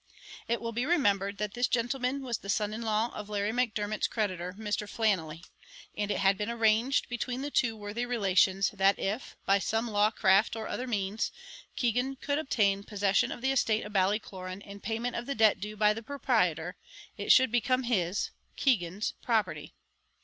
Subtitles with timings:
[0.47, 4.07] It will be remembered that this gentleman was the son in law of Larry Macdermot's
[4.07, 4.89] creditor, Mr.
[4.89, 5.43] Flannelly;
[5.95, 10.09] and it had been arranged between the two worthy relations that if, by some law
[10.09, 11.31] craft or other means,
[11.75, 15.77] Keegan could obtain possession of the estate of Ballycloran in payment of the debt due
[15.77, 16.77] by the proprietor,
[17.15, 19.75] it should become his, Keegan's, property.